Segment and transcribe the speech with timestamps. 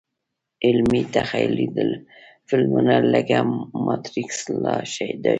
[0.65, 1.67] علمي– تخیلي
[2.47, 3.37] فلمونه لکه
[3.85, 5.13] ماتریکس دا ښيي.